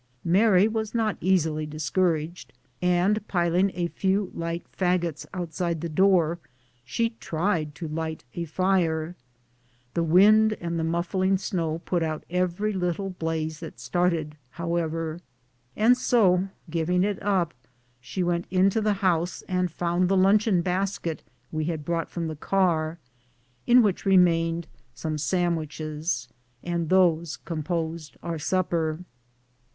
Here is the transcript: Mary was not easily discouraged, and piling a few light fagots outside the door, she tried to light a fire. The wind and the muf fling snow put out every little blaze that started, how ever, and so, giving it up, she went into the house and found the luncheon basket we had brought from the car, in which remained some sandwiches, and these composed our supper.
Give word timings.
Mary 0.25 0.67
was 0.67 0.95
not 0.95 1.15
easily 1.21 1.63
discouraged, 1.63 2.53
and 2.81 3.27
piling 3.27 3.69
a 3.75 3.85
few 3.87 4.31
light 4.33 4.65
fagots 4.75 5.27
outside 5.31 5.79
the 5.79 5.87
door, 5.89 6.39
she 6.83 7.11
tried 7.19 7.75
to 7.75 7.87
light 7.87 8.23
a 8.33 8.45
fire. 8.45 9.15
The 9.93 10.01
wind 10.01 10.53
and 10.59 10.79
the 10.79 10.83
muf 10.83 11.09
fling 11.09 11.37
snow 11.37 11.83
put 11.85 12.01
out 12.01 12.23
every 12.31 12.73
little 12.73 13.11
blaze 13.11 13.59
that 13.59 13.79
started, 13.79 14.37
how 14.49 14.75
ever, 14.75 15.21
and 15.75 15.95
so, 15.95 16.47
giving 16.67 17.03
it 17.03 17.21
up, 17.21 17.53
she 17.99 18.23
went 18.23 18.47
into 18.49 18.81
the 18.81 18.93
house 19.05 19.43
and 19.43 19.69
found 19.69 20.09
the 20.09 20.17
luncheon 20.17 20.63
basket 20.63 21.21
we 21.51 21.65
had 21.65 21.85
brought 21.85 22.09
from 22.09 22.27
the 22.27 22.35
car, 22.35 22.97
in 23.67 23.83
which 23.83 24.07
remained 24.07 24.65
some 24.95 25.19
sandwiches, 25.19 26.27
and 26.63 26.89
these 26.89 27.37
composed 27.37 28.17
our 28.23 28.39
supper. 28.39 29.01